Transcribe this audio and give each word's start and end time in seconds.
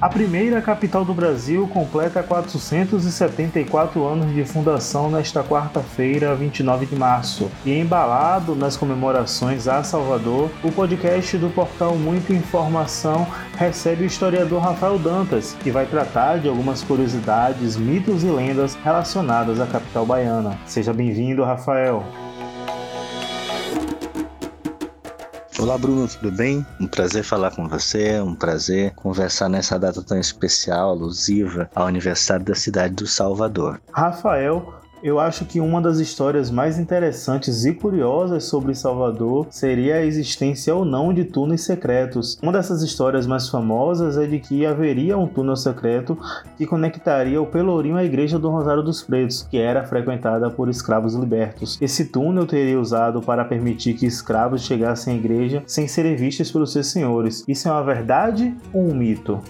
A 0.00 0.08
primeira 0.08 0.62
capital 0.62 1.04
do 1.04 1.12
Brasil 1.12 1.66
completa 1.66 2.22
474 2.22 4.06
anos 4.06 4.32
de 4.32 4.44
fundação 4.44 5.10
nesta 5.10 5.42
quarta-feira, 5.42 6.36
29 6.36 6.86
de 6.86 6.94
março. 6.94 7.50
E 7.66 7.76
embalado 7.76 8.54
nas 8.54 8.76
comemorações 8.76 9.66
a 9.66 9.82
Salvador, 9.82 10.52
o 10.62 10.70
podcast 10.70 11.36
do 11.36 11.50
portal 11.50 11.96
Muita 11.96 12.32
Informação 12.32 13.26
recebe 13.56 14.04
o 14.04 14.06
historiador 14.06 14.62
Rafael 14.62 15.00
Dantas, 15.00 15.56
que 15.64 15.72
vai 15.72 15.84
tratar 15.84 16.38
de 16.38 16.48
algumas 16.48 16.80
curiosidades, 16.84 17.76
mitos 17.76 18.22
e 18.22 18.28
lendas 18.28 18.76
relacionadas 18.76 19.58
à 19.58 19.66
capital 19.66 20.06
baiana. 20.06 20.56
Seja 20.64 20.92
bem-vindo, 20.92 21.42
Rafael. 21.42 22.04
Olá, 25.68 25.76
Bruno, 25.76 26.08
tudo 26.08 26.32
bem? 26.32 26.66
Um 26.80 26.86
prazer 26.86 27.22
falar 27.22 27.50
com 27.50 27.68
você, 27.68 28.18
um 28.22 28.34
prazer 28.34 28.94
conversar 28.94 29.50
nessa 29.50 29.78
data 29.78 30.02
tão 30.02 30.18
especial, 30.18 30.88
alusiva 30.88 31.68
ao 31.74 31.86
aniversário 31.86 32.42
da 32.42 32.54
cidade 32.54 32.94
do 32.94 33.06
Salvador. 33.06 33.78
Rafael, 33.92 34.77
eu 35.02 35.20
acho 35.20 35.44
que 35.44 35.60
uma 35.60 35.80
das 35.80 35.98
histórias 35.98 36.50
mais 36.50 36.78
interessantes 36.78 37.64
e 37.64 37.72
curiosas 37.72 38.44
sobre 38.44 38.74
Salvador 38.74 39.46
seria 39.50 39.96
a 39.96 40.04
existência 40.04 40.74
ou 40.74 40.84
não 40.84 41.12
de 41.12 41.24
túneis 41.24 41.62
secretos. 41.62 42.38
Uma 42.42 42.52
dessas 42.52 42.82
histórias 42.82 43.26
mais 43.26 43.48
famosas 43.48 44.16
é 44.16 44.26
de 44.26 44.38
que 44.38 44.66
haveria 44.66 45.16
um 45.16 45.26
túnel 45.26 45.56
secreto 45.56 46.18
que 46.56 46.66
conectaria 46.66 47.40
o 47.40 47.46
Pelourinho 47.46 47.96
à 47.96 48.04
igreja 48.04 48.38
do 48.38 48.50
Rosário 48.50 48.82
dos 48.82 49.02
Pretos, 49.02 49.46
que 49.50 49.58
era 49.58 49.84
frequentada 49.84 50.50
por 50.50 50.68
escravos 50.68 51.14
libertos. 51.14 51.78
Esse 51.80 52.06
túnel 52.06 52.46
teria 52.46 52.80
usado 52.80 53.20
para 53.20 53.44
permitir 53.44 53.94
que 53.94 54.06
escravos 54.06 54.62
chegassem 54.62 55.14
à 55.14 55.16
igreja 55.16 55.62
sem 55.66 55.86
serem 55.86 56.16
vistos 56.16 56.50
pelos 56.50 56.72
seus 56.72 56.88
senhores. 56.88 57.44
Isso 57.46 57.68
é 57.68 57.70
uma 57.70 57.82
verdade 57.82 58.54
ou 58.72 58.82
um 58.82 58.94
mito? 58.94 59.40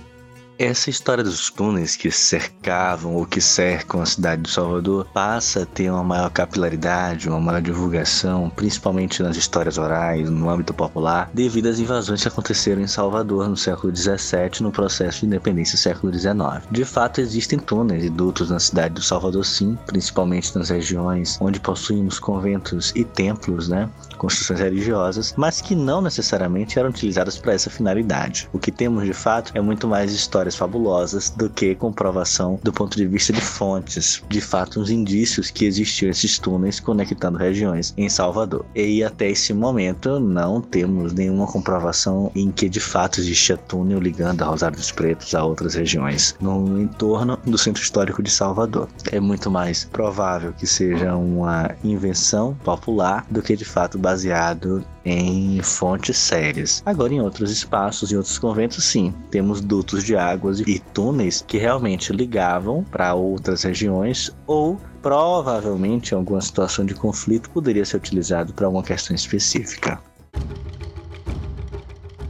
Essa 0.59 0.91
história 0.91 1.23
dos 1.23 1.51
túneis 1.51 1.95
que 1.95 2.10
cercavam 2.10 3.15
ou 3.15 3.24
que 3.24 3.41
cercam 3.41 4.02
a 4.02 4.07
cidade 4.07 4.43
de 4.43 4.51
Salvador 4.51 5.07
passa 5.15 5.63
a 5.63 5.66
ter 5.66 5.88
uma 5.88 6.02
maior 6.02 6.29
capilaridade, 6.30 7.29
uma 7.29 7.38
maior 7.38 7.63
divulgação, 7.63 8.51
principalmente 8.51 9.23
nas 9.23 9.37
histórias 9.37 9.79
orais, 9.79 10.29
no 10.29 10.51
âmbito 10.51 10.74
popular, 10.74 11.30
devido 11.32 11.69
às 11.69 11.79
invasões 11.79 12.23
que 12.23 12.27
aconteceram 12.27 12.82
em 12.82 12.88
Salvador 12.88 13.49
no 13.49 13.57
século 13.57 13.95
XVII, 13.95 14.60
no 14.60 14.73
processo 14.73 15.21
de 15.21 15.27
independência 15.27 15.77
do 15.77 15.80
século 15.80 16.13
XIX. 16.13 16.66
De 16.73 16.85
fato, 16.85 17.21
existem 17.21 17.57
túneis 17.57 18.02
e 18.02 18.10
dutos 18.10 18.51
na 18.51 18.59
cidade 18.59 18.95
do 18.95 19.02
Salvador, 19.02 19.47
sim, 19.47 19.79
principalmente 19.87 20.59
nas 20.59 20.71
regiões 20.71 21.38
onde 21.41 21.60
possuímos 21.60 22.19
conventos 22.19 22.93
e 22.97 23.04
templos, 23.04 23.69
né, 23.69 23.88
construções 24.16 24.59
religiosas, 24.59 25.35
mas 25.37 25.60
que 25.60 25.77
não 25.77 26.02
necessariamente 26.02 26.80
eram 26.80 26.91
utilizadas 26.91 27.38
para 27.38 27.52
essa 27.52 27.71
finalidade. 27.71 28.49
O 28.52 28.59
que 28.59 28.73
temos 28.73 29.04
de 29.04 29.13
fato 29.13 29.52
é 29.54 29.60
muito 29.60 29.87
mais 29.87 30.13
história 30.13 30.48
histórias 30.49 30.57
fabulosas 30.57 31.30
do 31.30 31.51
que 31.51 31.74
comprovação 31.74 32.59
do 32.63 32.73
ponto 32.73 32.96
de 32.96 33.07
vista 33.07 33.32
de 33.32 33.41
fontes, 33.41 34.23
de 34.29 34.41
fato, 34.41 34.80
uns 34.80 34.91
indícios 34.91 35.51
que 35.51 35.65
existiam 35.65 36.10
esses 36.10 36.38
túneis 36.38 36.80
conectando 36.80 37.38
regiões 37.38 37.95
em 37.96 38.09
Salvador. 38.09 38.65
E 38.74 39.04
até 39.04 39.29
esse 39.29 39.52
momento 39.52 40.19
não 40.19 40.60
temos 40.60 41.13
nenhuma 41.13 41.46
comprovação 41.46 42.30
em 42.35 42.51
que 42.51 42.69
de 42.69 42.80
fato 42.80 43.21
existia 43.21 43.57
túnel 43.57 44.01
ligando 44.01 44.43
a 44.43 44.46
Rosário 44.46 44.76
dos 44.76 44.91
Pretos 44.91 45.35
a 45.35 45.45
outras 45.45 45.74
regiões 45.74 46.35
no 46.41 46.80
entorno 46.80 47.38
do 47.45 47.59
centro 47.59 47.82
histórico 47.82 48.23
de 48.23 48.30
Salvador. 48.30 48.88
É 49.13 49.21
muito 49.21 49.51
mais 49.51 49.85
provável 49.85 50.52
que 50.52 50.66
seja 50.66 51.15
uma 51.15 51.71
invenção 51.85 52.54
popular 52.65 53.26
do 53.30 53.43
que 53.43 53.57
de 53.57 53.65
fato 53.65 53.99
baseado 53.99 54.85
em 55.09 55.62
fontes 55.62 56.16
sérias. 56.16 56.82
Agora, 56.84 57.12
em 57.12 57.20
outros 57.20 57.51
espaços, 57.51 58.12
em 58.12 58.16
outros 58.16 58.38
conventos, 58.38 58.84
sim, 58.84 59.14
temos 59.30 59.60
dutos 59.60 60.04
de 60.04 60.16
águas 60.16 60.60
e 60.60 60.78
túneis 60.92 61.45
que 61.46 61.59
realmente 61.59 62.12
ligavam 62.12 62.84
para 62.84 63.14
outras 63.14 63.62
regiões 63.62 64.31
ou 64.47 64.78
provavelmente 65.03 66.12
em 66.12 66.16
alguma 66.16 66.41
situação 66.41 66.84
de 66.84 66.94
conflito 66.94 67.50
poderia 67.50 67.84
ser 67.84 67.97
utilizado 67.97 68.52
para 68.52 68.66
alguma 68.66 68.82
questão 68.82 69.14
específica. 69.14 70.00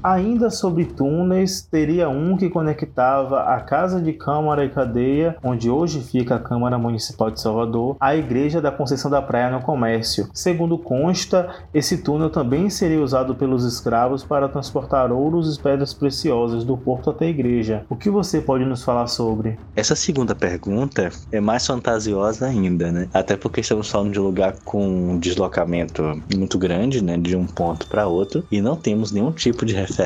Ainda 0.08 0.48
sobre 0.48 0.86
túneis, 0.86 1.60
teria 1.60 2.08
um 2.08 2.34
que 2.34 2.48
conectava 2.48 3.42
a 3.42 3.60
Casa 3.60 4.00
de 4.00 4.14
Câmara 4.14 4.64
e 4.64 4.70
Cadeia, 4.70 5.36
onde 5.44 5.68
hoje 5.68 6.00
fica 6.00 6.36
a 6.36 6.38
Câmara 6.38 6.78
Municipal 6.78 7.30
de 7.30 7.38
Salvador, 7.38 7.94
à 8.00 8.16
Igreja 8.16 8.58
da 8.58 8.70
Conceição 8.70 9.10
da 9.10 9.20
Praia 9.20 9.50
no 9.50 9.60
Comércio. 9.60 10.30
Segundo 10.32 10.78
consta, 10.78 11.50
esse 11.74 11.98
túnel 11.98 12.30
também 12.30 12.70
seria 12.70 13.02
usado 13.02 13.34
pelos 13.34 13.66
escravos 13.66 14.24
para 14.24 14.48
transportar 14.48 15.12
ouros 15.12 15.54
e 15.54 15.60
pedras 15.60 15.92
preciosas 15.92 16.64
do 16.64 16.74
porto 16.74 17.10
até 17.10 17.26
a 17.26 17.28
igreja. 17.28 17.84
O 17.90 17.94
que 17.94 18.08
você 18.08 18.40
pode 18.40 18.64
nos 18.64 18.82
falar 18.82 19.08
sobre? 19.08 19.58
Essa 19.76 19.94
segunda 19.94 20.34
pergunta 20.34 21.10
é 21.30 21.38
mais 21.38 21.66
fantasiosa 21.66 22.46
ainda, 22.46 22.90
né? 22.90 23.10
Até 23.12 23.36
porque 23.36 23.60
estamos 23.60 23.90
falando 23.90 24.12
de 24.12 24.20
um 24.20 24.24
lugar 24.24 24.56
com 24.64 24.88
um 24.88 25.18
deslocamento 25.18 26.18
muito 26.34 26.56
grande, 26.56 27.04
né, 27.04 27.18
de 27.18 27.36
um 27.36 27.44
ponto 27.44 27.86
para 27.88 28.06
outro, 28.06 28.42
e 28.50 28.62
não 28.62 28.74
temos 28.74 29.12
nenhum 29.12 29.32
tipo 29.32 29.66
de 29.66 29.74
referência 29.74 29.97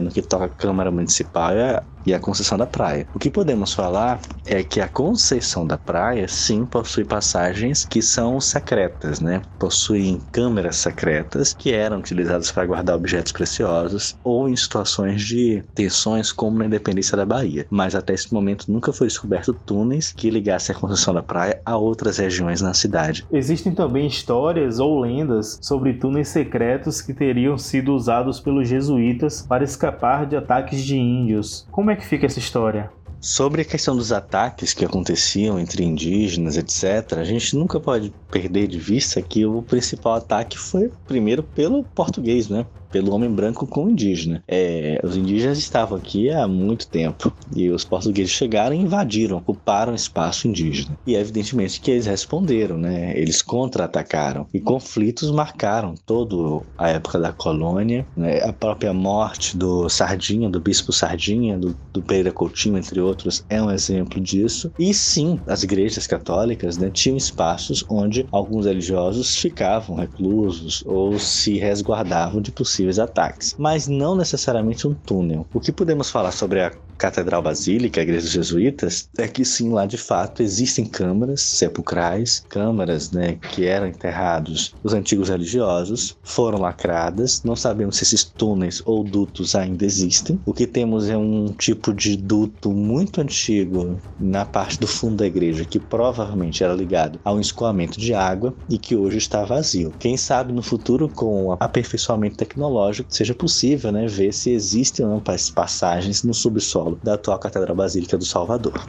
no 0.00 0.10
que 0.12 0.22
toca 0.22 0.46
a 0.46 0.48
Câmara 0.48 0.90
Municipal 0.90 1.52
é 1.56 1.82
e 2.06 2.14
a 2.14 2.20
Conceição 2.20 2.56
da 2.56 2.66
Praia. 2.66 3.06
O 3.14 3.18
que 3.18 3.28
podemos 3.28 3.74
falar 3.74 4.20
é 4.46 4.62
que 4.62 4.80
a 4.80 4.88
Conceição 4.88 5.66
da 5.66 5.76
Praia 5.76 6.28
sim 6.28 6.64
possui 6.64 7.04
passagens 7.04 7.84
que 7.84 8.00
são 8.00 8.40
secretas, 8.40 9.20
né? 9.20 9.42
Possuem 9.58 10.20
câmeras 10.30 10.76
secretas 10.76 11.52
que 11.52 11.72
eram 11.72 11.98
utilizadas 11.98 12.52
para 12.52 12.64
guardar 12.64 12.96
objetos 12.96 13.32
preciosos 13.32 14.16
ou 14.22 14.48
em 14.48 14.56
situações 14.56 15.22
de 15.22 15.64
tensões 15.74 16.30
como 16.30 16.58
na 16.58 16.66
independência 16.66 17.16
da 17.16 17.26
Bahia. 17.26 17.66
Mas 17.68 17.94
até 17.94 18.14
esse 18.14 18.32
momento 18.32 18.70
nunca 18.70 18.92
foi 18.92 19.08
descoberto 19.08 19.52
túneis 19.52 20.12
que 20.12 20.30
ligassem 20.30 20.74
a 20.74 20.78
Conceição 20.78 21.12
da 21.12 21.22
Praia 21.22 21.60
a 21.64 21.76
outras 21.76 22.18
regiões 22.18 22.60
na 22.60 22.72
cidade. 22.72 23.26
Existem 23.32 23.74
também 23.74 24.06
histórias 24.06 24.78
ou 24.78 25.00
lendas 25.00 25.58
sobre 25.60 25.94
túneis 25.94 26.28
secretos 26.28 27.00
que 27.00 27.12
teriam 27.12 27.58
sido 27.58 27.92
usados 27.94 28.38
pelos 28.38 28.68
jesuítas 28.68 29.42
para 29.42 29.64
escapar 29.64 30.26
de 30.26 30.36
ataques 30.36 30.84
de 30.84 30.96
índios. 30.96 31.66
Como 31.70 31.90
é 31.90 31.95
é 31.96 32.00
que 32.00 32.06
fica 32.06 32.26
essa 32.26 32.38
história? 32.38 32.90
Sobre 33.20 33.62
a 33.62 33.64
questão 33.64 33.96
dos 33.96 34.12
ataques 34.12 34.74
que 34.74 34.84
aconteciam 34.84 35.58
entre 35.58 35.82
indígenas, 35.82 36.56
etc., 36.56 37.18
a 37.18 37.24
gente 37.24 37.56
nunca 37.56 37.80
pode 37.80 38.12
perder 38.30 38.68
de 38.68 38.78
vista 38.78 39.20
que 39.22 39.44
o 39.44 39.62
principal 39.62 40.14
ataque 40.14 40.58
foi 40.58 40.92
primeiro 41.06 41.42
pelo 41.42 41.82
português, 41.82 42.48
né? 42.48 42.66
Pelo 42.90 43.12
homem 43.14 43.30
branco 43.30 43.66
com 43.66 43.84
o 43.84 43.90
indígena. 43.90 44.42
É, 44.46 45.00
os 45.02 45.16
indígenas 45.16 45.58
estavam 45.58 45.98
aqui 45.98 46.30
há 46.30 46.46
muito 46.46 46.88
tempo 46.88 47.32
e 47.54 47.70
os 47.70 47.84
portugueses 47.84 48.32
chegaram 48.32 48.74
e 48.74 48.80
invadiram, 48.80 49.38
ocuparam 49.38 49.94
espaço 49.94 50.48
indígena. 50.48 50.96
E 51.06 51.14
evidentemente 51.14 51.80
que 51.80 51.90
eles 51.90 52.06
responderam, 52.06 52.78
né? 52.78 53.18
Eles 53.18 53.42
contra-atacaram 53.42 54.46
e 54.52 54.60
conflitos 54.60 55.30
marcaram 55.30 55.94
toda 56.04 56.64
a 56.78 56.88
época 56.88 57.18
da 57.18 57.32
colônia, 57.32 58.06
né? 58.16 58.40
a 58.42 58.52
própria 58.52 58.92
morte 58.92 59.56
do 59.56 59.88
Sardinha, 59.88 60.48
do 60.48 60.60
bispo 60.60 60.92
Sardinha, 60.92 61.58
do, 61.58 61.76
do 61.92 62.02
Pereira 62.02 62.32
Coutinho, 62.32 62.78
entre 62.78 63.00
outros, 63.00 63.44
é 63.48 63.62
um 63.62 63.70
exemplo 63.70 64.20
disso. 64.20 64.72
E 64.78 64.92
sim, 64.92 65.40
as 65.46 65.62
igrejas 65.62 66.06
católicas 66.06 66.76
né, 66.76 66.90
tinham 66.90 67.16
espaços 67.16 67.84
onde 67.88 68.26
alguns 68.32 68.66
religiosos 68.66 69.36
ficavam 69.36 69.96
reclusos 69.96 70.82
ou 70.86 71.18
se 71.18 71.58
resguardavam 71.58 72.40
de 72.40 72.50
possíveis 72.50 72.75
possíveis 72.76 72.98
ataques, 72.98 73.54
mas 73.58 73.88
não 73.88 74.14
necessariamente 74.14 74.86
um 74.86 74.94
túnel. 74.94 75.46
O 75.54 75.60
que 75.60 75.72
podemos 75.72 76.10
falar 76.10 76.32
sobre 76.32 76.60
a 76.60 76.72
Catedral 76.98 77.42
Basílica, 77.42 78.00
a 78.00 78.02
Igreja 78.02 78.22
dos 78.22 78.32
Jesuítas, 78.32 79.08
é 79.18 79.28
que 79.28 79.44
sim, 79.44 79.70
lá 79.70 79.86
de 79.86 79.98
fato 79.98 80.42
existem 80.42 80.84
câmaras 80.84 81.42
sepulcrais, 81.42 82.44
câmaras 82.48 83.10
né, 83.10 83.38
que 83.52 83.66
eram 83.66 83.86
enterrados 83.86 84.74
os 84.82 84.94
antigos 84.94 85.28
religiosos, 85.28 86.16
foram 86.22 86.58
lacradas. 86.58 87.42
Não 87.44 87.54
sabemos 87.54 87.96
se 87.96 88.04
esses 88.04 88.24
túneis 88.24 88.82
ou 88.84 89.04
dutos 89.04 89.54
ainda 89.54 89.84
existem. 89.84 90.40
O 90.46 90.52
que 90.52 90.66
temos 90.66 91.08
é 91.08 91.16
um 91.16 91.46
tipo 91.48 91.92
de 91.92 92.16
duto 92.16 92.72
muito 92.72 93.20
antigo 93.20 93.98
na 94.18 94.44
parte 94.44 94.80
do 94.80 94.86
fundo 94.86 95.16
da 95.16 95.26
igreja, 95.26 95.64
que 95.64 95.78
provavelmente 95.78 96.64
era 96.64 96.74
ligado 96.74 97.18
a 97.24 97.32
um 97.32 97.40
escoamento 97.40 98.00
de 98.00 98.14
água 98.14 98.54
e 98.68 98.78
que 98.78 98.96
hoje 98.96 99.18
está 99.18 99.44
vazio. 99.44 99.92
Quem 99.98 100.16
sabe 100.16 100.52
no 100.52 100.62
futuro, 100.62 101.08
com 101.08 101.46
o 101.46 101.52
aperfeiçoamento 101.60 102.36
tecnológico, 102.36 102.65
seja 103.08 103.34
possível 103.34 103.92
né, 103.92 104.06
ver 104.06 104.32
se 104.32 104.50
existem 104.50 105.04
ou 105.04 105.12
não 105.12 105.22
passagens 105.54 106.22
no 106.22 106.34
subsolo 106.34 106.98
da 107.02 107.14
atual 107.14 107.38
Catedral 107.38 107.76
Basílica 107.76 108.16
do 108.16 108.24
Salvador. 108.24 108.84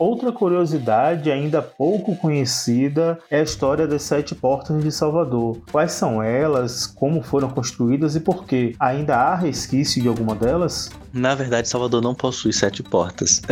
Outra 0.00 0.32
curiosidade 0.32 1.30
ainda 1.30 1.60
pouco 1.60 2.16
conhecida 2.16 3.18
é 3.30 3.40
a 3.40 3.42
história 3.42 3.86
das 3.86 4.02
sete 4.02 4.34
portas 4.34 4.82
de 4.82 4.90
Salvador. 4.90 5.58
Quais 5.70 5.92
são 5.92 6.22
elas, 6.22 6.86
como 6.86 7.22
foram 7.22 7.50
construídas 7.50 8.16
e 8.16 8.20
por 8.20 8.46
quê? 8.46 8.74
Ainda 8.80 9.16
há 9.16 9.34
resquício 9.34 10.00
de 10.00 10.08
alguma 10.08 10.34
delas? 10.34 10.88
Na 11.12 11.34
verdade, 11.34 11.68
Salvador 11.68 12.00
não 12.00 12.14
possui 12.14 12.52
sete 12.52 12.82
portas. 12.82 13.42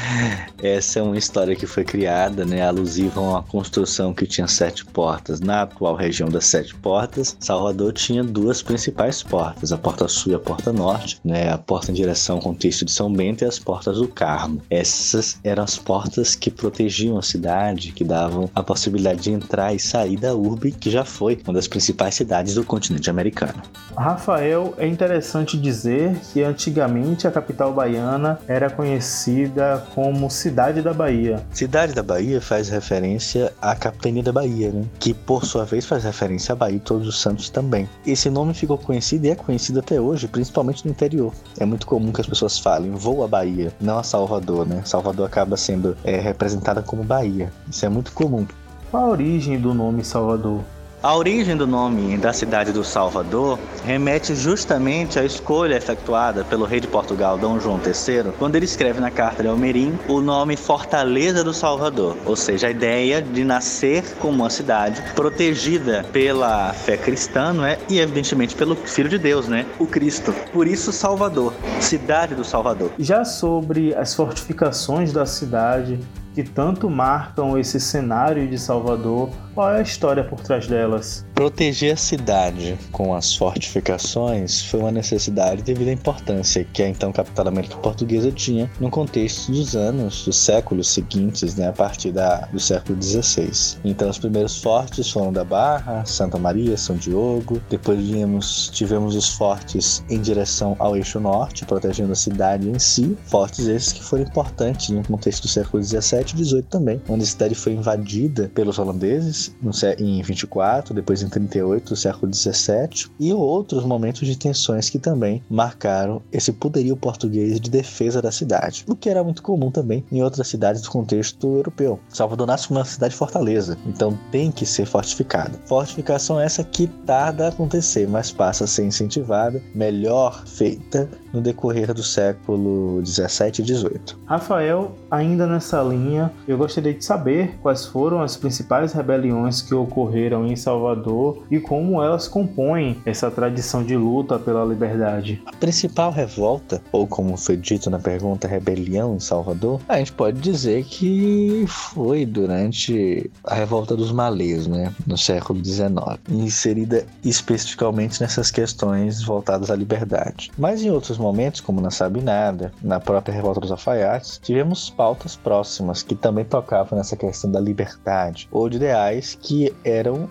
Essa 0.62 1.00
é 1.00 1.02
uma 1.02 1.18
história 1.18 1.54
que 1.54 1.66
foi 1.66 1.84
criada, 1.84 2.44
né, 2.44 2.62
alusiva 2.62 3.20
a 3.20 3.22
uma 3.22 3.42
construção 3.42 4.14
que 4.14 4.26
tinha 4.26 4.48
sete 4.48 4.84
portas. 4.84 5.40
Na 5.40 5.62
atual 5.62 5.94
região 5.94 6.28
das 6.28 6.46
sete 6.46 6.74
portas, 6.74 7.36
Salvador 7.38 7.92
tinha 7.92 8.24
duas 8.24 8.62
principais 8.62 9.22
portas, 9.22 9.72
a 9.72 9.78
porta 9.78 10.08
sul 10.08 10.32
e 10.32 10.34
a 10.34 10.38
porta 10.38 10.72
norte, 10.72 11.20
né, 11.22 11.52
a 11.52 11.58
porta 11.58 11.90
em 11.90 11.94
direção 11.94 12.36
ao 12.36 12.42
contexto 12.42 12.84
de 12.84 12.92
São 12.92 13.12
Bento 13.12 13.44
e 13.44 13.46
as 13.46 13.58
portas 13.58 13.98
do 13.98 14.08
Carmo. 14.08 14.62
Essas 14.70 15.38
eram 15.44 15.64
as 15.64 15.76
portas 15.76 16.34
que 16.34 16.50
protegiam 16.50 17.18
a 17.18 17.22
cidade, 17.22 17.92
que 17.92 18.04
davam 18.04 18.48
a 18.54 18.62
possibilidade 18.62 19.20
de 19.20 19.32
entrar 19.32 19.74
e 19.74 19.78
sair 19.78 20.16
da 20.16 20.34
urbe, 20.34 20.72
que 20.72 20.90
já 20.90 21.04
foi 21.04 21.38
uma 21.44 21.52
das 21.52 21.68
principais 21.68 22.14
cidades 22.14 22.54
do 22.54 22.64
continente 22.64 23.10
americano. 23.10 23.60
Rafael, 23.96 24.74
é 24.78 24.86
interessante 24.86 25.58
dizer 25.58 26.18
que 26.32 26.42
antigamente 26.42 27.01
a 27.26 27.30
capital 27.30 27.72
baiana 27.72 28.38
era 28.46 28.70
conhecida 28.70 29.84
como 29.94 30.30
Cidade 30.30 30.80
da 30.82 30.94
Bahia. 30.94 31.42
Cidade 31.52 31.92
da 31.92 32.02
Bahia 32.02 32.40
faz 32.40 32.68
referência 32.68 33.52
à 33.60 33.74
capitania 33.74 34.22
da 34.22 34.32
Bahia, 34.32 34.70
né? 34.70 34.84
que 34.98 35.12
por 35.12 35.44
sua 35.44 35.64
vez 35.64 35.84
faz 35.84 36.04
referência 36.04 36.52
à 36.52 36.56
Bahia 36.56 36.76
e 36.76 36.80
Todos 36.80 37.06
os 37.06 37.20
Santos 37.20 37.50
também. 37.50 37.88
Esse 38.06 38.30
nome 38.30 38.54
ficou 38.54 38.78
conhecido 38.78 39.26
e 39.26 39.30
é 39.30 39.34
conhecido 39.34 39.80
até 39.80 40.00
hoje, 40.00 40.28
principalmente 40.28 40.84
no 40.84 40.90
interior. 40.90 41.32
É 41.58 41.64
muito 41.64 41.86
comum 41.86 42.12
que 42.12 42.20
as 42.20 42.26
pessoas 42.26 42.58
falem 42.58 42.92
vou 42.92 43.24
a 43.24 43.28
Bahia, 43.28 43.72
não 43.80 43.98
a 43.98 44.02
Salvador, 44.02 44.66
né? 44.66 44.82
Salvador 44.84 45.26
acaba 45.26 45.56
sendo 45.56 45.96
é, 46.04 46.18
representada 46.18 46.82
como 46.82 47.02
Bahia. 47.02 47.52
Isso 47.70 47.84
é 47.84 47.88
muito 47.88 48.12
comum. 48.12 48.46
Qual 48.90 49.06
a 49.06 49.08
origem 49.08 49.58
do 49.58 49.74
nome 49.74 50.04
Salvador? 50.04 50.60
A 51.02 51.16
origem 51.16 51.56
do 51.56 51.66
nome 51.66 52.16
da 52.16 52.32
cidade 52.32 52.70
do 52.70 52.84
Salvador 52.84 53.58
remete 53.84 54.36
justamente 54.36 55.18
à 55.18 55.24
escolha 55.24 55.74
efetuada 55.74 56.44
pelo 56.44 56.64
rei 56.64 56.78
de 56.78 56.86
Portugal, 56.86 57.36
Dom 57.36 57.58
João 57.58 57.80
III, 57.84 58.32
quando 58.38 58.54
ele 58.54 58.66
escreve 58.66 59.00
na 59.00 59.10
carta 59.10 59.42
de 59.42 59.48
Almerim 59.48 59.98
o 60.06 60.20
nome 60.20 60.56
Fortaleza 60.56 61.42
do 61.42 61.52
Salvador, 61.52 62.16
ou 62.24 62.36
seja, 62.36 62.68
a 62.68 62.70
ideia 62.70 63.20
de 63.20 63.42
nascer 63.42 64.04
como 64.20 64.42
uma 64.42 64.48
cidade 64.48 65.02
protegida 65.16 66.06
pela 66.12 66.72
fé 66.72 66.96
cristã, 66.96 67.52
não 67.52 67.66
é? 67.66 67.80
E 67.88 67.98
evidentemente 67.98 68.54
pelo 68.54 68.76
Filho 68.76 69.08
de 69.08 69.18
Deus, 69.18 69.48
né? 69.48 69.66
O 69.80 69.88
Cristo. 69.88 70.32
Por 70.52 70.68
isso 70.68 70.92
Salvador, 70.92 71.52
cidade 71.80 72.36
do 72.36 72.44
Salvador. 72.44 72.92
Já 72.96 73.24
sobre 73.24 73.92
as 73.96 74.14
fortificações 74.14 75.12
da 75.12 75.26
cidade, 75.26 75.98
que 76.34 76.42
tanto 76.42 76.88
marcam 76.88 77.58
esse 77.58 77.78
cenário 77.78 78.48
de 78.48 78.58
Salvador, 78.58 79.30
qual 79.54 79.74
é 79.74 79.78
a 79.78 79.82
história 79.82 80.24
por 80.24 80.40
trás 80.40 80.66
delas? 80.66 81.26
Proteger 81.42 81.94
a 81.94 81.96
cidade 81.96 82.78
com 82.92 83.12
as 83.12 83.34
fortificações 83.34 84.62
foi 84.62 84.78
uma 84.78 84.92
necessidade 84.92 85.60
devido 85.60 85.88
à 85.88 85.92
importância 85.92 86.62
que 86.62 86.84
a 86.84 86.88
então 86.88 87.10
capital 87.10 87.48
américa 87.48 87.76
portuguesa 87.78 88.30
tinha 88.30 88.70
no 88.78 88.88
contexto 88.88 89.50
dos 89.50 89.74
anos, 89.74 90.24
dos 90.24 90.36
séculos 90.36 90.88
seguintes, 90.88 91.56
né, 91.56 91.66
a 91.66 91.72
partir 91.72 92.12
da, 92.12 92.46
do 92.52 92.60
século 92.60 93.02
XVI. 93.02 93.76
Então 93.84 94.08
os 94.08 94.20
primeiros 94.20 94.62
fortes 94.62 95.10
foram 95.10 95.32
da 95.32 95.42
Barra, 95.42 96.04
Santa 96.04 96.38
Maria, 96.38 96.76
São 96.76 96.94
Diogo, 96.94 97.60
depois 97.68 97.98
vimos, 98.00 98.70
tivemos 98.72 99.16
os 99.16 99.28
fortes 99.30 100.04
em 100.08 100.20
direção 100.20 100.76
ao 100.78 100.96
eixo 100.96 101.18
norte, 101.18 101.64
protegendo 101.64 102.12
a 102.12 102.14
cidade 102.14 102.68
em 102.68 102.78
si, 102.78 103.18
fortes 103.24 103.66
esses 103.66 103.92
que 103.92 104.04
foram 104.04 104.22
importantes 104.22 104.90
no 104.90 105.02
contexto 105.02 105.42
do 105.42 105.48
século 105.48 105.82
XVII 105.82 106.02
17 106.02 106.34
e 106.34 106.36
18 106.36 106.66
também, 106.68 107.02
onde 107.08 107.24
a 107.24 107.26
cidade 107.26 107.56
foi 107.56 107.72
invadida 107.72 108.48
pelos 108.54 108.78
holandeses 108.78 109.52
em 109.98 110.22
24, 110.22 110.94
depois 110.94 111.20
em 111.20 111.31
38 111.32 111.88
do 111.88 111.96
século 111.96 112.30
17, 112.30 113.10
e 113.18 113.32
outros 113.32 113.84
momentos 113.84 114.26
de 114.26 114.36
tensões 114.36 114.90
que 114.90 114.98
também 114.98 115.42
marcaram 115.48 116.22
esse 116.30 116.52
poderio 116.52 116.96
português 116.96 117.58
de 117.58 117.70
defesa 117.70 118.20
da 118.20 118.30
cidade, 118.30 118.84
o 118.86 118.94
que 118.94 119.08
era 119.08 119.24
muito 119.24 119.42
comum 119.42 119.70
também 119.70 120.04
em 120.12 120.22
outras 120.22 120.48
cidades 120.48 120.82
do 120.82 120.90
contexto 120.90 121.56
europeu. 121.56 121.98
Salvador 122.08 122.46
nasce 122.46 122.70
uma 122.70 122.84
cidade 122.84 123.14
fortaleza, 123.14 123.78
então 123.86 124.18
tem 124.30 124.50
que 124.50 124.66
ser 124.66 124.84
fortificada. 124.84 125.58
Fortificação 125.66 126.38
essa 126.38 126.62
que 126.62 126.86
tarda 126.86 127.46
a 127.46 127.48
acontecer, 127.48 128.06
mas 128.06 128.30
passa 128.30 128.64
a 128.64 128.66
ser 128.66 128.84
incentivada, 128.84 129.62
melhor 129.74 130.44
feita 130.46 131.08
no 131.32 131.40
decorrer 131.40 131.94
do 131.94 132.02
século 132.02 133.00
17 133.00 133.62
e 133.62 133.64
18. 133.64 134.18
Rafael, 134.26 134.92
ainda 135.10 135.46
nessa 135.46 135.82
linha 135.82 136.30
eu 136.46 136.58
gostaria 136.58 136.92
de 136.92 137.04
saber 137.04 137.58
quais 137.62 137.86
foram 137.86 138.20
as 138.20 138.36
principais 138.36 138.92
rebeliões 138.92 139.62
que 139.62 139.74
ocorreram 139.74 140.46
em 140.46 140.56
Salvador 140.56 141.21
e 141.50 141.58
como 141.60 142.02
elas 142.02 142.28
compõem 142.28 143.00
essa 143.04 143.30
tradição 143.30 143.84
de 143.84 143.96
luta 143.96 144.38
pela 144.38 144.64
liberdade. 144.64 145.42
A 145.46 145.52
principal 145.52 146.10
revolta, 146.10 146.82
ou 146.90 147.06
como 147.06 147.36
foi 147.36 147.56
dito 147.56 147.90
na 147.90 147.98
pergunta, 147.98 148.48
rebelião 148.48 149.16
em 149.16 149.20
Salvador, 149.20 149.80
a 149.88 149.98
gente 149.98 150.12
pode 150.12 150.40
dizer 150.40 150.84
que 150.84 151.64
foi 151.68 152.26
durante 152.26 153.30
a 153.44 153.54
revolta 153.54 153.96
dos 153.96 154.12
malês, 154.12 154.66
né, 154.66 154.92
no 155.06 155.16
século 155.16 155.64
XIX, 155.64 155.92
inserida 156.28 157.06
especificamente 157.24 158.20
nessas 158.20 158.50
questões 158.50 159.22
voltadas 159.22 159.70
à 159.70 159.76
liberdade. 159.76 160.50
Mas 160.58 160.82
em 160.82 160.90
outros 160.90 161.18
momentos, 161.18 161.60
como 161.60 161.80
na 161.80 161.90
Sabinada, 161.90 162.72
na 162.82 163.00
própria 163.00 163.34
revolta 163.34 163.60
dos 163.60 163.70
alfaiates, 163.70 164.38
tivemos 164.42 164.90
pautas 164.90 165.36
próximas 165.36 166.02
que 166.02 166.14
também 166.14 166.44
tocavam 166.44 166.98
nessa 166.98 167.16
questão 167.16 167.50
da 167.50 167.60
liberdade, 167.60 168.48
ou 168.50 168.68
de 168.68 168.76
ideais 168.76 169.38
que 169.40 169.72
eram 169.84 170.28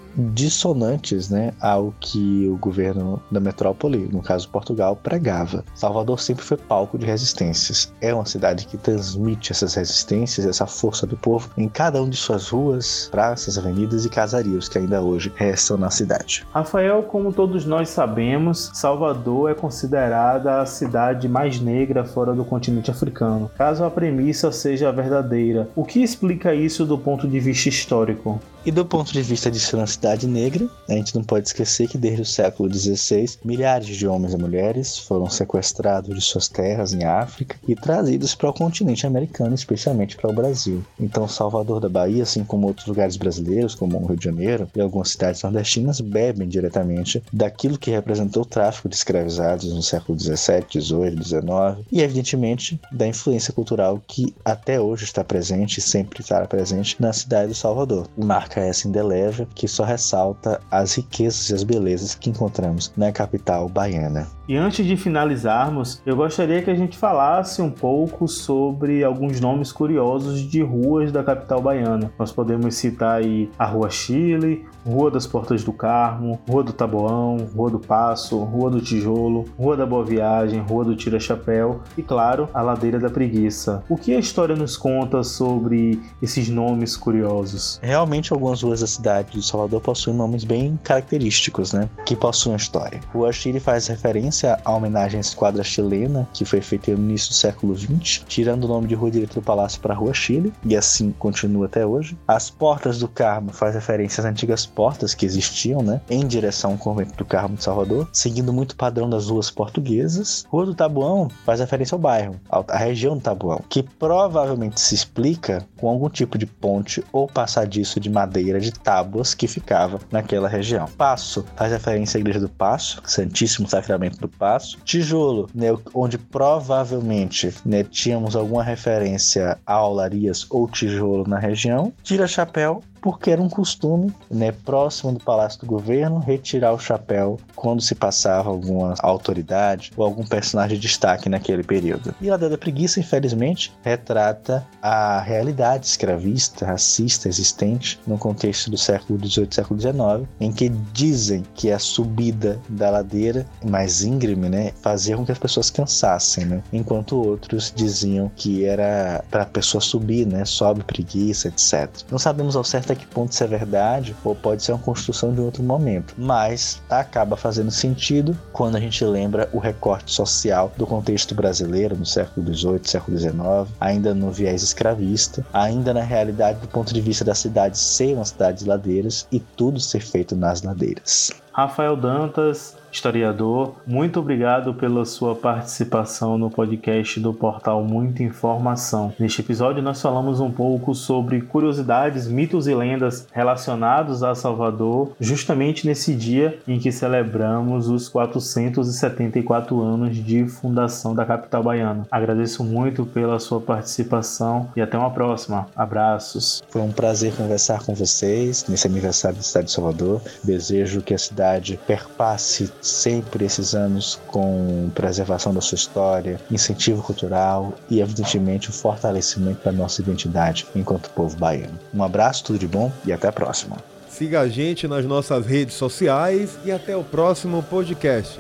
dissonantes 0.72 1.30
né, 1.30 1.54
ao 1.60 1.94
que 2.00 2.48
o 2.50 2.58
governo 2.58 3.22
da 3.30 3.40
metrópole, 3.40 4.10
no 4.12 4.22
caso 4.22 4.50
Portugal, 4.50 4.96
pregava. 4.96 5.64
Salvador 5.76 6.20
sempre 6.20 6.44
foi 6.44 6.58
palco 6.58 6.98
de 6.98 7.06
resistências. 7.06 7.94
É 8.02 8.14
uma 8.14 8.26
cidade 8.26 8.66
que 8.66 8.78
transmite 8.78 9.52
essas 9.52 9.76
resistências, 9.76 10.46
essa 10.46 10.66
força 10.66 11.06
do 11.06 11.18
povo 11.18 11.50
em 11.58 11.68
cada 11.68 12.02
uma 12.02 12.10
de 12.10 12.18
suas 12.18 12.50
ruas, 12.50 13.10
praças, 13.12 13.58
avenidas 13.58 14.06
e 14.06 14.10
casarios 14.10 14.68
que 14.68 14.78
ainda 14.78 15.02
hoje 15.02 15.32
restam 15.36 15.78
na 15.78 15.90
cidade. 15.90 16.46
Rafael, 16.54 17.04
como 17.04 17.34
todos 17.34 17.66
nós 17.66 17.90
sabemos, 17.90 18.72
Salvador 18.74 19.52
é 19.52 19.54
considerada 19.54 20.62
a 20.62 20.66
cidade 20.66 21.28
mais 21.28 21.60
negra 21.60 22.04
fora 22.04 22.34
do 22.34 22.46
continente 22.46 22.90
africano. 22.90 23.52
Caso 23.58 23.84
a 23.84 23.92
premissa 23.92 24.52
seja 24.52 24.92
verdadeira, 24.92 25.70
o 25.76 25.84
que 25.84 26.02
explica 26.02 26.54
isso 26.54 26.86
do 26.86 26.98
ponto 26.98 27.28
de 27.28 27.40
vista 27.40 27.70
histórico? 27.70 28.40
E 28.64 28.70
do 28.70 28.86
ponto 28.86 29.12
de 29.12 29.24
vista 29.24 29.50
de 29.50 29.60
ser 29.60 29.76
uma 29.76 29.88
cidade 29.88 30.28
negra, 30.28 30.68
a 30.88 30.94
gente 30.94 31.16
não 31.16 31.24
pode 31.24 31.48
esquecer 31.48 31.88
que 31.88 31.98
desde 31.98 32.22
o 32.22 32.26
século 32.26 32.72
XVI, 32.72 33.40
milhares 33.44 33.88
de 33.88 34.06
homens 34.06 34.36
e 34.36 34.38
mulheres 34.38 35.00
foram 35.00 35.28
sequestrados 35.28 36.14
de 36.14 36.22
suas 36.22 36.48
terras 36.48 36.94
em 36.94 37.04
África 37.04 37.56
e 37.68 37.74
trazidos 37.74 38.36
para 38.36 38.52
o 38.52 38.54
continente 38.54 39.08
americano, 39.08 39.56
especialmente 39.56 40.16
para 40.16 40.30
o 40.30 40.34
Brasil. 40.34 40.86
Então, 41.00 41.28
Salvador 41.28 41.80
da 41.80 41.90
Bahia, 41.90 42.22
assim 42.22 42.44
como 42.44 42.68
outros 42.68 42.86
lugares 42.86 43.18
brasileiros, 43.18 43.74
como 43.74 43.98
o 43.98 44.06
Rio 44.06 44.16
de 44.16 44.26
Janeiro 44.26 44.70
e 44.76 44.80
algumas 44.80 45.10
cidades 45.10 45.42
nordestinas, 45.42 46.00
bebem 46.00 46.48
diretamente 46.48 47.24
daquilo 47.34 47.80
que 47.80 47.90
representou 47.90 48.44
o 48.44 48.46
tráfico 48.46 48.88
de 48.88 48.96
escravizados 48.96 49.74
no 49.74 49.82
século 49.82 50.20
XVII, 50.20 50.68
XVIII, 50.70 51.24
XIX 51.24 51.84
e, 51.92 52.00
evidentemente, 52.00 52.80
da 52.92 53.08
influência 53.08 53.52
cultural 53.52 54.00
que 54.08 54.36
até 54.46 54.80
hoje 54.80 55.06
está 55.06 55.24
presente 55.24 55.80
e 55.80 55.82
sempre 55.82 56.22
estará 56.22 56.46
presente 56.46 56.96
na 57.00 57.12
cidade 57.12 57.54
de 57.54 57.58
Salvador. 57.58 58.08
Marca 58.52 58.60
essa 58.60 58.88
indelével 58.88 59.48
que 59.56 59.68
só 59.68 59.84
ressalta 59.84 60.60
as 60.70 60.96
riquezas 60.96 61.50
e 61.50 61.54
as 61.54 61.64
belezas 61.64 62.14
que 62.14 62.30
encontramos 62.30 62.92
na 62.98 63.12
capital 63.12 63.70
baiana. 63.70 64.28
E 64.48 64.58
antes 64.58 64.86
de 64.86 64.98
finalizarmos, 64.98 66.02
eu 66.06 66.14
gostaria 66.14 66.62
que 66.62 66.70
a 66.70 66.76
gente 66.76 66.98
falasse 66.98 67.62
um 67.62 67.72
pouco 67.72 68.28
sobre 68.28 69.02
alguns 69.02 69.40
nomes 69.40 69.72
curiosos 69.72 70.42
de 70.42 70.62
ruas 70.62 71.10
da 71.10 71.24
capital 71.24 71.62
baiana. 71.62 72.12
Nós 72.20 72.34
podemos 72.34 72.76
citar 72.76 73.22
aí 73.22 73.50
a 73.58 73.66
Rua 73.66 73.90
Chile, 73.90 74.66
Rua 74.86 75.10
das 75.10 75.26
Portas 75.26 75.64
do 75.64 75.72
Carmo, 75.72 76.38
Rua 76.50 76.64
do 76.64 76.74
Taboão, 76.74 77.38
Rua 77.56 77.70
do 77.70 77.80
Passo, 77.80 78.40
Rua 78.40 78.70
do 78.70 78.82
Tijolo, 78.82 79.46
Rua 79.58 79.78
da 79.78 79.86
Boa 79.86 80.04
Viagem, 80.04 80.60
Rua 80.60 80.84
do 80.84 80.98
Tira-Chapéu 80.98 81.80
e, 81.98 82.04
claro, 82.04 82.50
a 82.54 82.62
Ladeira 82.62 83.00
da 83.00 83.10
Preguiça. 83.10 83.84
O 83.88 83.96
que 83.96 84.14
a 84.14 84.20
história 84.20 84.56
nos 84.56 84.76
conta 84.76 85.24
sobre 85.24 86.02
esses 86.22 86.50
nomes 86.50 86.98
curiosos? 86.98 87.80
Realmente, 87.82 88.34
algumas 88.42 88.64
ruas 88.64 88.80
da 88.80 88.88
cidade 88.88 89.32
de 89.34 89.46
Salvador 89.46 89.80
possuem 89.82 90.16
nomes 90.16 90.44
bem 90.44 90.80
característicos, 90.84 91.74
né? 91.74 91.88
Que 92.08 92.16
possuem 92.16 92.56
história. 92.56 93.00
Rua 93.14 93.32
Chile 93.32 93.60
faz 93.60 93.86
referência 93.86 94.60
à 94.66 94.74
homenagem 94.74 95.20
à 95.20 95.22
esquadra 95.22 95.64
chilena, 95.64 96.28
que 96.34 96.44
foi 96.44 96.60
feita 96.60 96.92
no 96.92 96.98
início 96.98 97.30
do 97.30 97.36
século 97.36 97.78
XX, 97.78 98.24
tirando 98.28 98.64
o 98.64 98.68
nome 98.68 98.88
de 98.88 98.96
Rua 98.96 99.12
Direito 99.12 99.36
do 99.36 99.42
Palácio 99.44 99.80
para 99.80 99.94
Rua 99.94 100.14
Chile, 100.14 100.52
e 100.66 100.76
assim 100.76 101.12
continua 101.20 101.68
até 101.68 101.86
hoje. 101.86 102.18
As 102.28 102.50
Portas 102.50 102.98
do 102.98 103.08
Carmo 103.08 103.54
faz 103.54 103.76
referência 103.76 104.22
às 104.22 104.26
antigas 104.26 104.66
portas 104.66 105.14
que 105.14 105.26
existiam, 105.26 105.84
né, 105.84 106.02
em 106.10 106.26
direção 106.26 106.72
ao 106.72 106.78
convento 106.78 107.16
do 107.16 107.26
Carmo 107.26 107.56
de 107.56 107.64
Salvador, 107.64 108.10
seguindo 108.12 108.52
muito 108.52 108.72
o 108.72 108.76
padrão 108.76 109.08
das 109.08 109.28
ruas 109.28 109.52
portuguesas. 109.52 110.46
Rua 110.50 110.66
do 110.66 110.74
Tabuão 110.74 111.30
faz 111.46 111.60
referência 111.60 111.94
ao 111.94 112.00
bairro, 112.00 112.36
à 112.50 112.78
região 112.78 113.16
do 113.16 113.22
Tabuão, 113.22 113.62
que 113.70 113.84
provavelmente 113.84 114.82
se 114.82 114.96
explica 114.96 115.64
com 115.78 115.88
algum 115.88 116.10
tipo 116.10 116.38
de 116.40 116.48
ponte 116.48 117.04
ou 117.12 117.28
passadiço 117.28 118.00
de 118.00 118.10
madeira 118.10 118.31
madeira 118.32 118.62
de 118.62 118.72
tábuas 118.72 119.34
que 119.34 119.46
ficava 119.46 120.00
naquela 120.10 120.48
região. 120.48 120.88
Passo 120.98 121.46
faz 121.58 121.74
referência 121.74 122.18
à 122.18 122.22
igreja 122.22 122.40
do 122.40 122.48
Passo, 122.48 123.02
Santíssimo 123.06 123.68
Sacramento 123.68 124.18
do 124.20 124.30
Passo. 124.30 124.78
Tijolo, 124.86 125.50
né, 125.54 125.68
onde 125.94 126.18
provavelmente 126.18 127.54
né, 127.66 127.84
tínhamos 127.84 128.36
alguma 128.36 128.64
referência 128.64 129.58
a 129.66 129.74
aularias 129.74 130.48
ou 130.50 130.66
tijolo 130.68 131.28
na 131.28 131.38
região. 131.38 131.92
Tira 132.04 132.26
chapéu, 132.26 132.82
porque 133.02 133.32
era 133.32 133.42
um 133.42 133.50
costume, 133.50 134.14
né, 134.30 134.52
próximo 134.52 135.14
do 135.14 135.20
Palácio 135.20 135.60
do 135.60 135.66
Governo, 135.66 136.20
retirar 136.20 136.72
o 136.74 136.80
chapéu 136.80 137.40
quando 137.56 137.82
se 137.82 137.96
passava 137.96 138.50
alguma 138.50 138.94
autoridade 139.00 139.92
ou 139.98 140.06
algum 140.06 140.26
personagem 140.26 140.78
de 140.78 140.88
destaque 140.88 141.28
naquele 141.28 141.64
período. 141.64 142.14
E 142.22 142.30
a 142.30 142.34
Ladeira 142.34 142.56
da 142.56 142.58
Preguiça, 142.58 143.00
infelizmente, 143.00 143.74
retrata 143.82 144.66
a 144.82 145.20
realidade 145.20 145.86
escravista, 145.86 146.66
racista 146.66 147.28
existente 147.28 148.00
no 148.06 148.18
contexto 148.18 148.70
do 148.70 148.78
século 148.78 149.20
XVIII 149.20 149.48
e 149.50 149.56
século 149.56 149.80
XIX, 149.80 150.30
em 150.40 150.52
que 150.52 150.70
dizem 150.70 151.44
que 151.56 151.72
a 151.72 151.80
subida 151.80 152.60
da 152.70 152.90
ladeira 152.90 153.46
mais 153.64 154.04
íngreme, 154.04 154.50
né, 154.50 154.72
fazia 154.82 155.18
com 155.18 155.26
que 155.26 155.32
as 155.32 155.40
pessoas 155.40 155.70
cansassem, 155.70 156.46
né, 156.46 156.64
enquanto 156.72 157.16
outros 157.16 157.74
diziam 157.76 158.32
que 158.36 158.66
era 158.66 159.24
para 159.32 159.44
a 159.44 159.46
pessoa 159.46 159.82
subir, 159.82 160.28
né, 160.28 160.46
sobe 160.46 160.84
preguiça, 160.84 161.48
etc. 161.48 161.90
Não 162.12 162.20
sabemos 162.20 162.56
ao 162.56 162.64
certo 162.64 162.91
até 162.92 162.96
que 162.96 163.08
ponto 163.08 163.32
isso 163.32 163.44
é 163.44 163.48
verdade 163.48 164.16
ou 164.24 164.36
pode 164.36 164.64
ser 164.64 164.74
uma 164.74 164.82
construção 164.82 165.34
de 165.34 165.40
outro 165.40 165.64
momento, 165.64 166.14
mas 166.18 166.82
acaba 166.90 167.38
fazendo 167.38 167.72
sentido 167.72 168.38
quando 168.52 168.76
a 168.76 168.80
gente 168.80 169.04
lembra 169.06 169.50
o 169.54 169.60
recorte 169.60 170.12
social 170.12 170.72
do 170.78 170.86
contexto 170.86 171.34
brasileiro 171.34 171.96
no 171.96 172.06
século 172.06 172.54
XVIII, 172.54 172.82
século 172.84 173.18
XIX, 173.18 173.34
ainda 173.80 174.14
no 174.14 174.30
viés 174.30 174.62
escravista, 174.62 175.46
ainda 175.54 175.94
na 175.94 176.04
realidade 176.04 176.60
do 176.60 176.68
ponto 176.68 176.94
de 176.94 177.00
vista 177.00 177.24
da 177.24 177.34
cidade 177.34 177.78
ser 177.78 178.14
uma 178.14 178.26
cidade 178.26 178.60
de 178.60 178.70
ladeiras 178.70 179.26
e 179.32 179.40
tudo 179.40 179.80
ser 179.80 180.02
feito 180.02 180.36
nas 180.36 180.62
ladeiras. 180.62 181.32
Rafael 181.54 181.98
Dantas, 181.98 182.78
historiador, 182.90 183.76
muito 183.86 184.22
obrigado 184.22 184.74
pela 184.74 185.04
sua 185.04 185.36
participação 185.36 186.38
no 186.38 186.50
podcast 186.50 187.20
do 187.20 187.34
portal 187.34 187.84
Muita 187.84 188.24
Informação. 188.24 189.14
Neste 189.20 189.42
episódio, 189.42 189.84
nós 189.84 190.02
falamos 190.02 190.40
um 190.40 190.50
pouco 190.50 190.96
sobre 190.96 191.42
curiosidades, 191.42 192.26
mitos 192.26 192.68
e 192.68 192.74
lendas 192.74 193.28
relacionados 193.34 194.24
a 194.24 194.34
Salvador, 194.34 195.12
justamente 195.20 195.86
nesse 195.86 196.16
dia 196.16 196.58
em 196.66 196.80
que 196.80 196.92
celebramos 196.92 197.90
os 197.90 198.08
474 198.08 199.82
anos 199.82 200.16
de 200.16 200.48
fundação 200.48 201.14
da 201.14 201.26
capital 201.26 201.64
baiana. 201.64 202.08
Agradeço 202.10 202.64
muito 202.64 203.06
pela 203.06 203.40
sua 203.40 203.60
participação 203.60 204.70
e 204.74 204.82
até 204.82 204.98
uma 204.98 205.12
próxima. 205.12 205.68
Abraços. 205.76 206.64
Foi 206.70 206.82
um 206.82 206.92
prazer 206.94 207.34
conversar 207.36 207.84
com 207.84 207.94
vocês 207.94 208.66
nesse 208.70 208.88
aniversário 208.88 209.36
da 209.36 209.44
cidade 209.44 209.68
de 209.68 209.74
Salvador. 209.74 210.22
Desejo 210.44 211.02
que 211.02 211.14
a 211.14 211.18
cidade 211.18 211.41
cidade 211.42 211.80
perpasse 211.88 212.72
sempre 212.82 213.46
esses 213.46 213.74
anos 213.74 214.20
com 214.28 214.92
preservação 214.94 215.52
da 215.52 215.60
sua 215.60 215.76
história, 215.76 216.40
incentivo 216.52 217.02
cultural 217.02 217.74
e, 217.90 218.00
evidentemente, 218.00 218.70
o 218.70 218.74
fortalecimento 218.74 219.64
da 219.66 219.72
nossa 219.72 220.02
identidade 220.02 220.68
enquanto 220.76 221.10
povo 221.10 221.36
baiano. 221.36 221.80
Um 221.92 222.04
abraço, 222.04 222.44
tudo 222.44 222.60
de 222.60 222.68
bom 222.68 222.92
e 223.06 223.12
até 223.12 223.28
a 223.28 223.32
próxima. 223.32 223.78
Siga 224.08 224.42
a 224.42 224.48
gente 224.48 224.88
nas 224.88 225.04
nossas 225.04 225.46
redes 225.48 225.74
sociais 225.74 226.60
e 226.64 226.72
até 226.72 226.96
o 226.96 227.04
próximo 227.04 227.64
podcast. 227.64 228.40